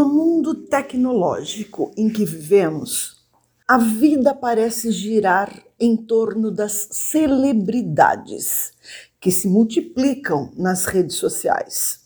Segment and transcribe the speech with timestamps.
[0.00, 3.22] No mundo tecnológico em que vivemos,
[3.68, 8.72] a vida parece girar em torno das celebridades
[9.20, 12.00] que se multiplicam nas redes sociais.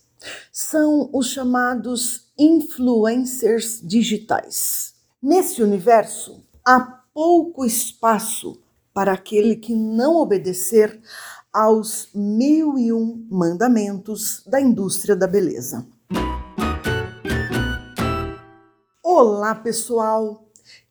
[0.50, 4.94] São os chamados influencers digitais.
[5.22, 6.80] Nesse universo, há
[7.14, 8.60] pouco espaço
[8.92, 11.00] para aquele que não obedecer
[11.52, 15.86] aos mil e um mandamentos da indústria da beleza.
[19.16, 20.44] Olá, pessoal!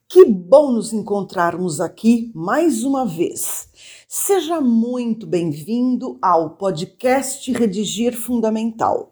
[0.08, 3.68] Que bom nos encontrarmos aqui mais uma vez.
[4.08, 9.12] Seja muito bem-vindo ao podcast Redigir Fundamental.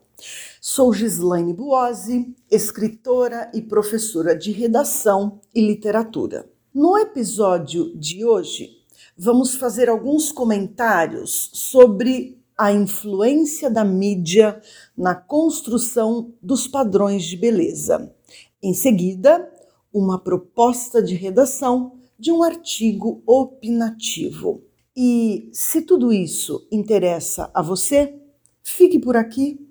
[0.61, 6.49] Sou Gislaine Buozzi, escritora e professora de redação e literatura.
[6.73, 8.77] No episódio de hoje,
[9.17, 14.61] vamos fazer alguns comentários sobre a influência da mídia
[14.95, 18.15] na construção dos padrões de beleza.
[18.63, 19.51] Em seguida,
[19.91, 24.63] uma proposta de redação de um artigo opinativo.
[24.95, 28.21] E se tudo isso interessa a você,
[28.61, 29.67] fique por aqui.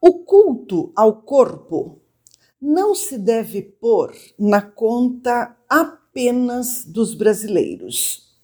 [0.00, 2.00] O culto ao corpo
[2.60, 8.36] não se deve pôr na conta apenas dos brasileiros.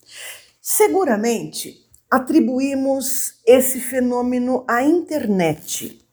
[0.61, 6.08] Seguramente atribuímos esse fenômeno à internet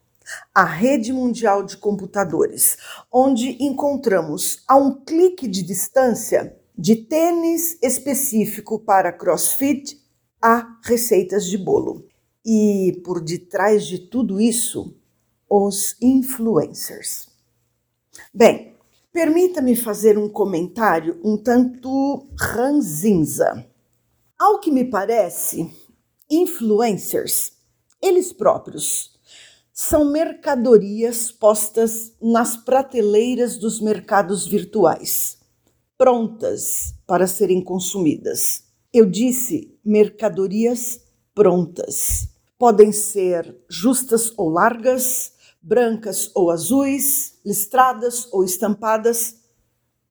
[0.54, 2.76] a rede mundial de computadores,
[3.12, 10.00] onde encontramos a um clique de distância de tênis específico para crossfit
[10.40, 12.06] a receitas de bolo.
[12.44, 14.94] E por detrás de tudo isso,
[15.48, 17.28] os influencers.
[18.32, 18.74] Bem,
[19.12, 23.66] permita-me fazer um comentário um tanto ranzinza.
[24.38, 25.72] Ao que me parece,
[26.30, 27.52] influencers,
[28.02, 29.15] eles próprios,
[29.78, 35.36] são mercadorias postas nas prateleiras dos mercados virtuais,
[35.98, 38.64] prontas para serem consumidas.
[38.90, 41.02] Eu disse mercadorias
[41.34, 42.26] prontas.
[42.58, 49.36] Podem ser justas ou largas, brancas ou azuis, listradas ou estampadas,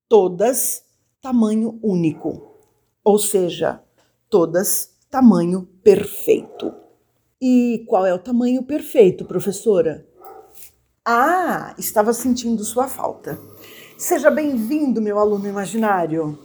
[0.07, 0.83] todas
[1.19, 2.55] tamanho único,
[3.03, 3.81] ou seja,
[4.29, 6.84] todas tamanho perfeito.
[7.47, 10.03] E qual é o tamanho perfeito, professora?
[11.05, 13.37] Ah, estava sentindo sua falta.
[13.99, 16.39] Seja bem-vindo, meu aluno imaginário.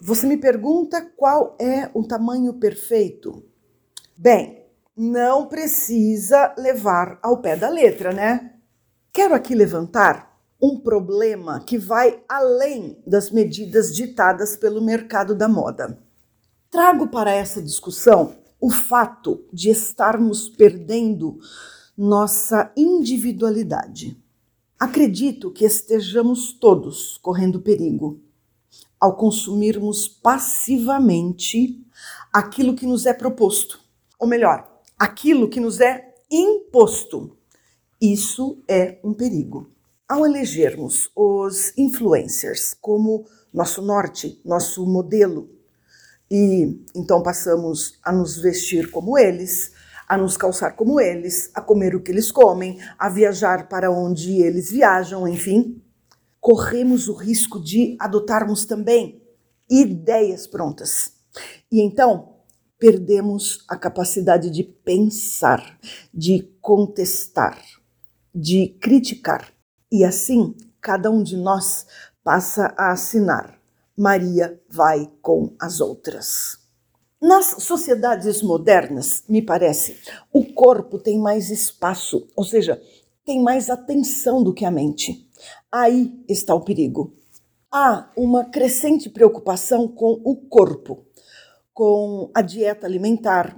[0.00, 3.44] Você me pergunta qual é o tamanho perfeito?
[4.16, 4.64] Bem,
[4.96, 8.52] não precisa levar ao pé da letra, né?
[9.12, 15.98] Quero aqui levantar um problema que vai além das medidas ditadas pelo mercado da moda.
[16.70, 21.38] Trago para essa discussão o fato de estarmos perdendo
[21.94, 24.16] nossa individualidade.
[24.80, 28.22] Acredito que estejamos todos correndo perigo
[28.98, 31.78] ao consumirmos passivamente
[32.32, 33.78] aquilo que nos é proposto,
[34.18, 37.36] ou melhor, aquilo que nos é imposto.
[38.00, 39.70] Isso é um perigo.
[40.08, 45.50] Ao elegermos os influencers como nosso norte, nosso modelo,
[46.36, 49.70] e então passamos a nos vestir como eles,
[50.08, 54.42] a nos calçar como eles, a comer o que eles comem, a viajar para onde
[54.42, 55.80] eles viajam, enfim.
[56.40, 59.22] Corremos o risco de adotarmos também
[59.70, 61.12] ideias prontas.
[61.70, 62.34] E então
[62.80, 65.78] perdemos a capacidade de pensar,
[66.12, 67.56] de contestar,
[68.34, 69.52] de criticar.
[69.88, 71.86] E assim, cada um de nós
[72.24, 73.56] passa a assinar
[73.96, 76.58] Maria vai com as outras.
[77.22, 79.96] Nas sociedades modernas, me parece,
[80.32, 82.82] o corpo tem mais espaço, ou seja,
[83.24, 85.30] tem mais atenção do que a mente.
[85.70, 87.14] Aí está o perigo.
[87.70, 91.04] Há uma crescente preocupação com o corpo,
[91.72, 93.56] com a dieta alimentar,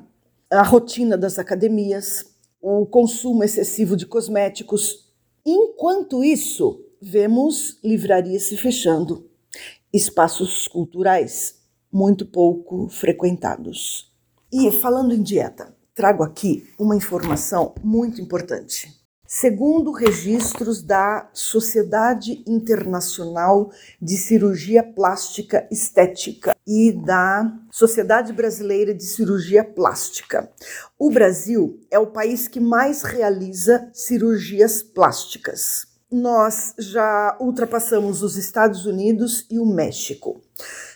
[0.50, 2.27] a rotina das academias,
[2.60, 5.10] o consumo excessivo de cosméticos.
[5.44, 9.30] Enquanto isso, vemos livrarias se fechando
[9.92, 11.56] espaços culturais
[11.92, 14.12] muito pouco frequentados.
[14.53, 18.94] E falando em dieta, trago aqui uma informação muito importante.
[19.27, 29.65] Segundo registros da Sociedade Internacional de Cirurgia Plástica Estética e da Sociedade Brasileira de Cirurgia
[29.65, 30.48] Plástica,
[30.97, 38.86] o Brasil é o país que mais realiza cirurgias plásticas nós já ultrapassamos os Estados
[38.86, 40.41] Unidos e o México.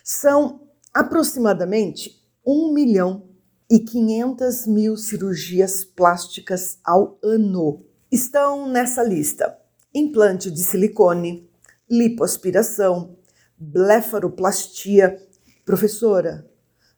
[0.03, 3.29] São aproximadamente 1 milhão
[3.69, 7.85] e 500 mil cirurgias plásticas ao ano.
[8.11, 9.57] estão nessa lista:
[9.95, 11.49] implante de silicone,
[11.89, 13.17] lipoaspiração,
[13.59, 15.23] blefaroplastia.
[15.65, 16.51] Professora,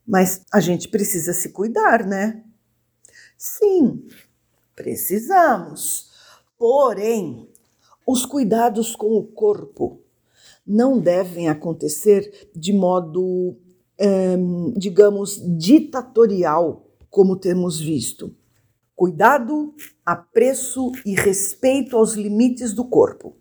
[0.07, 2.43] mas a gente precisa se cuidar, né?
[3.37, 4.07] Sim,
[4.75, 6.11] precisamos.
[6.57, 7.52] Porém,
[8.07, 10.01] os cuidados com o corpo
[10.67, 13.57] não devem acontecer de modo,
[14.77, 18.35] digamos, ditatorial, como temos visto.
[18.95, 19.75] Cuidado,
[20.07, 23.37] apreço e respeito aos limites do corpo.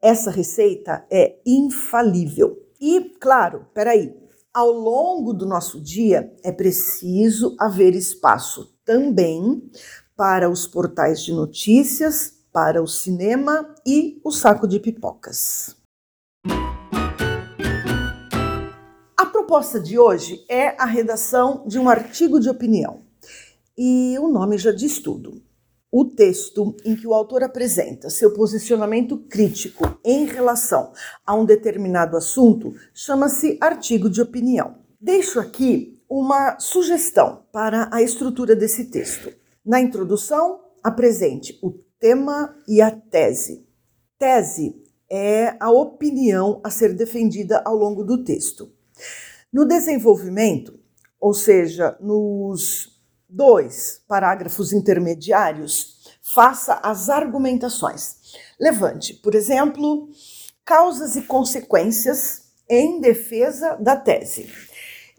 [0.00, 2.56] Essa receita é infalível.
[2.80, 4.14] E, claro, peraí,
[4.54, 9.62] ao longo do nosso dia é preciso haver espaço também
[10.16, 15.76] para os portais de notícias, para o cinema e o saco de pipocas.
[19.16, 23.02] A proposta de hoje é a redação de um artigo de opinião.
[23.76, 25.42] E o nome já diz tudo.
[25.92, 30.92] O texto em que o autor apresenta seu posicionamento crítico em relação
[31.26, 34.76] a um determinado assunto chama-se artigo de opinião.
[35.00, 39.32] Deixo aqui uma sugestão para a estrutura desse texto.
[39.64, 43.68] Na introdução, apresente o tema e a tese.
[44.18, 48.72] Tese é a opinião a ser defendida ao longo do texto.
[49.52, 50.80] No desenvolvimento,
[51.20, 52.98] ou seja, nos
[53.28, 58.16] dois parágrafos intermediários, faça as argumentações.
[58.58, 60.08] Levante, por exemplo,
[60.64, 64.50] causas e consequências em defesa da tese.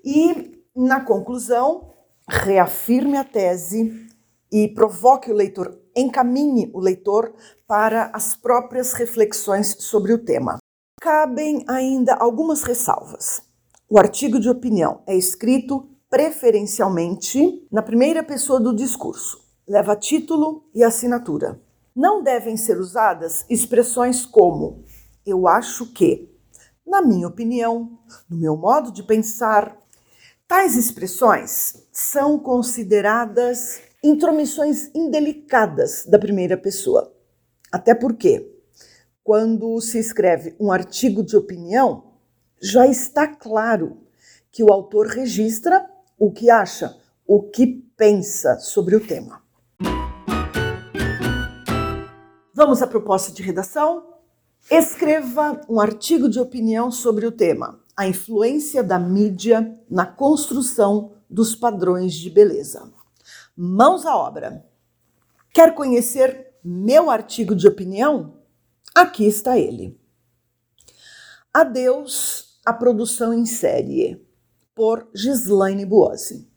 [0.03, 1.93] E, na conclusão,
[2.27, 4.09] reafirme a tese
[4.51, 7.33] e provoque o leitor encaminhe o leitor
[7.67, 10.57] para as próprias reflexões sobre o tema.
[11.01, 13.41] Cabem ainda algumas ressalvas.
[13.89, 19.39] O artigo de opinião é escrito preferencialmente na primeira pessoa do discurso.
[19.67, 21.61] Leva título e assinatura.
[21.95, 24.83] Não devem ser usadas expressões como
[25.25, 26.29] eu acho que,
[26.85, 27.99] na minha opinião,
[28.29, 29.77] no meu modo de pensar.
[30.47, 37.13] Tais expressões são consideradas intromissões indelicadas da primeira pessoa.
[37.71, 38.51] Até porque,
[39.23, 42.15] quando se escreve um artigo de opinião,
[42.59, 43.99] já está claro
[44.51, 45.87] que o autor registra
[46.17, 49.41] o que acha, o que pensa sobre o tema.
[52.53, 54.03] Vamos à proposta de redação?
[54.69, 61.55] Escreva um artigo de opinião sobre o tema: a influência da mídia na construção dos
[61.55, 62.91] padrões de beleza.
[63.55, 64.65] Mãos à obra.
[65.53, 68.39] Quer conhecer meu artigo de opinião?
[68.95, 69.99] Aqui está ele.
[71.53, 74.25] Adeus à produção em série,
[74.73, 76.49] por Gislaine Buozzi.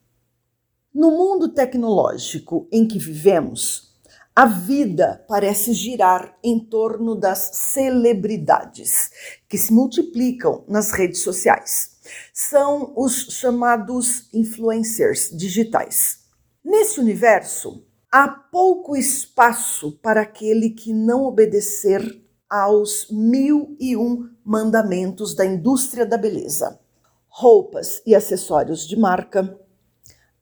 [0.94, 3.92] No mundo tecnológico em que vivemos,
[4.36, 9.10] a vida parece girar em torno das celebridades
[9.48, 11.98] que se multiplicam nas redes sociais.
[12.32, 16.23] São os chamados influencers digitais.
[16.64, 22.02] Nesse universo, há pouco espaço para aquele que não obedecer
[22.48, 26.80] aos mil e um mandamentos da indústria da beleza.
[27.28, 29.60] Roupas e acessórios de marca,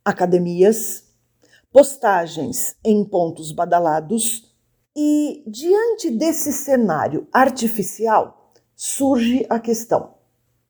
[0.05, 1.09] academias,
[1.73, 4.55] postagens em pontos badalados
[4.95, 10.15] e, diante desse cenário artificial, surge a questão: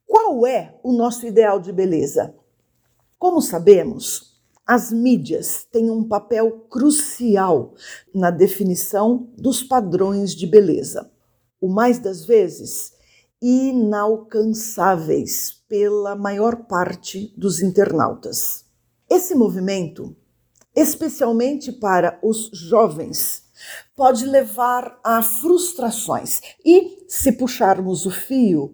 [0.07, 2.33] qual é o nosso ideal de beleza?
[3.19, 4.32] Como sabemos,
[4.65, 7.73] as mídias têm um papel crucial
[8.13, 11.11] na definição dos padrões de beleza,
[11.59, 12.93] o mais das vezes
[13.41, 18.63] inalcançáveis pela maior parte dos internautas.
[19.09, 20.15] Esse movimento,
[20.73, 23.43] especialmente para os jovens,
[23.95, 28.73] pode levar a frustrações e, se puxarmos o fio,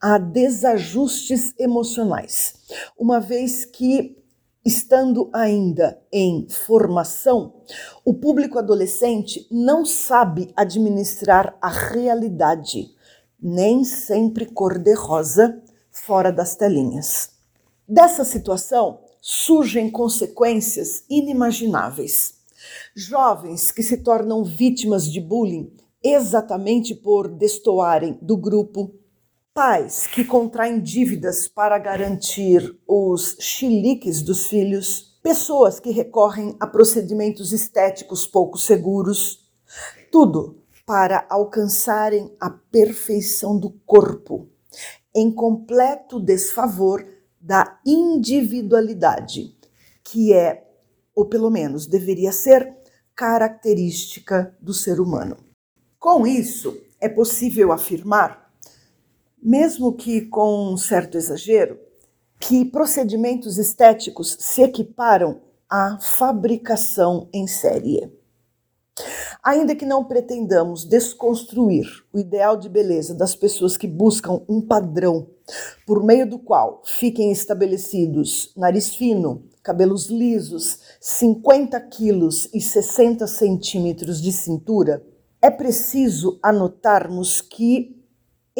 [0.00, 2.54] a desajustes emocionais,
[2.96, 4.16] uma vez que
[4.64, 7.62] Estando ainda em formação,
[8.04, 12.90] o público adolescente não sabe administrar a realidade,
[13.40, 17.30] nem sempre cor-de-rosa, fora das telinhas.
[17.88, 22.34] Dessa situação surgem consequências inimagináveis.
[22.94, 25.72] Jovens que se tornam vítimas de bullying
[26.02, 28.94] exatamente por destoarem do grupo,
[29.58, 37.52] Pais que contraem dívidas para garantir os chiliques dos filhos, pessoas que recorrem a procedimentos
[37.52, 39.50] estéticos pouco seguros,
[40.12, 44.48] tudo para alcançarem a perfeição do corpo,
[45.12, 47.04] em completo desfavor
[47.40, 49.56] da individualidade,
[50.04, 50.68] que é,
[51.12, 52.76] ou pelo menos deveria ser,
[53.12, 55.36] característica do ser humano.
[55.98, 58.47] Com isso, é possível afirmar,
[59.42, 61.78] mesmo que com um certo exagero,
[62.40, 68.12] que procedimentos estéticos se equiparam à fabricação em série.
[69.42, 75.28] Ainda que não pretendamos desconstruir o ideal de beleza das pessoas que buscam um padrão
[75.86, 84.20] por meio do qual fiquem estabelecidos nariz fino, cabelos lisos, 50 quilos e 60 centímetros
[84.20, 85.04] de cintura,
[85.40, 87.97] é preciso anotarmos que,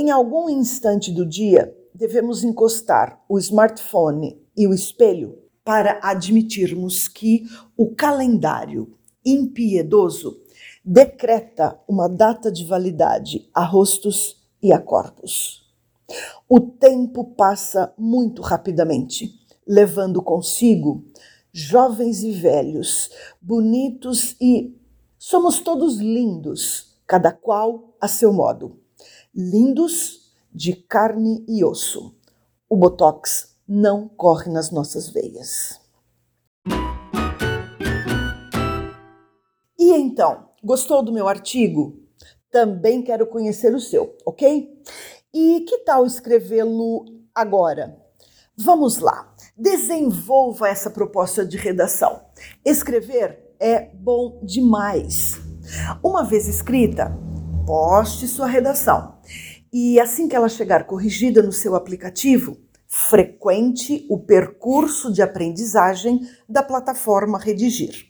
[0.00, 7.42] em algum instante do dia, devemos encostar o smartphone e o espelho para admitirmos que
[7.76, 10.40] o calendário impiedoso
[10.84, 15.68] decreta uma data de validade a rostos e a corpos.
[16.48, 19.34] O tempo passa muito rapidamente,
[19.66, 21.04] levando consigo
[21.52, 23.10] jovens e velhos,
[23.42, 24.80] bonitos e
[25.18, 28.78] somos todos lindos, cada qual a seu modo.
[29.40, 32.12] Lindos de carne e osso.
[32.68, 35.80] O botox não corre nas nossas veias.
[39.78, 42.02] E então, gostou do meu artigo?
[42.50, 44.76] Também quero conhecer o seu, ok?
[45.32, 47.96] E que tal escrevê-lo agora?
[48.56, 49.32] Vamos lá.
[49.56, 52.22] Desenvolva essa proposta de redação.
[52.64, 55.38] Escrever é bom demais.
[56.02, 57.16] Uma vez escrita,
[57.68, 59.18] poste sua redação.
[59.70, 62.56] E assim que ela chegar corrigida no seu aplicativo,
[62.86, 68.06] frequente o percurso de aprendizagem da plataforma Redigir.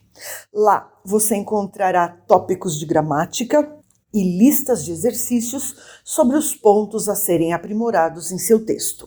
[0.54, 3.76] Lá você encontrará tópicos de gramática,
[4.14, 9.06] e listas de exercícios sobre os pontos a serem aprimorados em seu texto.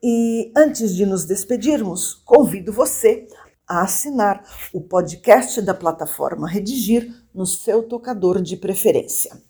[0.00, 3.26] E antes de nos despedirmos, convido você
[3.66, 9.45] a assinar o podcast da plataforma Redigir no seu tocador de preferência.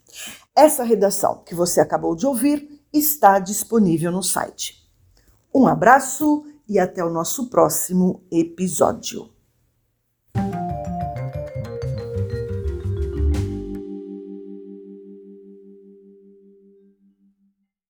[0.57, 4.91] Essa redação que você acabou de ouvir está disponível no site.
[5.55, 9.36] Um abraço e até o nosso próximo episódio.